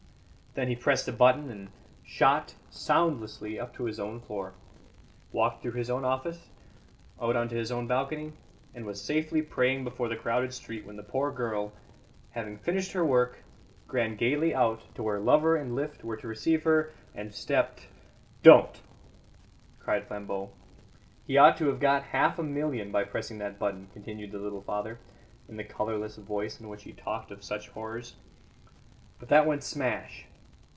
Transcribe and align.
Then 0.53 0.67
he 0.67 0.75
pressed 0.75 1.07
a 1.07 1.13
button 1.13 1.49
and 1.49 1.69
shot 2.03 2.55
soundlessly 2.69 3.57
up 3.57 3.73
to 3.75 3.85
his 3.85 4.01
own 4.01 4.19
floor, 4.19 4.53
walked 5.31 5.61
through 5.61 5.71
his 5.71 5.89
own 5.89 6.03
office, 6.03 6.49
out 7.21 7.37
on 7.37 7.47
to 7.47 7.55
his 7.55 7.71
own 7.71 7.87
balcony, 7.87 8.33
and 8.75 8.85
was 8.85 9.01
safely 9.01 9.41
praying 9.41 9.85
before 9.85 10.09
the 10.09 10.17
crowded 10.17 10.53
street 10.53 10.85
when 10.85 10.97
the 10.97 11.03
poor 11.03 11.31
girl, 11.31 11.71
having 12.31 12.57
finished 12.57 12.91
her 12.91 13.05
work, 13.05 13.45
ran 13.87 14.17
gaily 14.17 14.53
out 14.53 14.93
to 14.95 15.03
where 15.03 15.21
lover 15.21 15.55
and 15.55 15.73
lift 15.73 16.03
were 16.03 16.17
to 16.17 16.27
receive 16.27 16.63
her, 16.65 16.91
and 17.15 17.33
stepped" 17.33 17.87
"Don't!" 18.43 18.81
cried 19.79 20.05
Flambeau. 20.05 20.49
"He 21.25 21.37
ought 21.37 21.55
to 21.59 21.67
have 21.69 21.79
got 21.79 22.03
half 22.11 22.37
a 22.37 22.43
million 22.43 22.91
by 22.91 23.05
pressing 23.05 23.37
that 23.37 23.57
button," 23.57 23.87
continued 23.93 24.33
the 24.33 24.39
little 24.39 24.59
father, 24.61 24.99
in 25.47 25.55
the 25.55 25.63
colourless 25.63 26.17
voice 26.17 26.59
in 26.59 26.67
which 26.67 26.83
he 26.83 26.91
talked 26.91 27.31
of 27.31 27.41
such 27.41 27.69
horrors. 27.69 28.17
"But 29.17 29.29
that 29.29 29.45
went 29.45 29.63
smash. 29.63 30.25